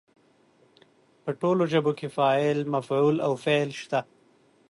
[1.23, 3.99] په ټولو ژبو کې فاعل، مفعول او فعل شته.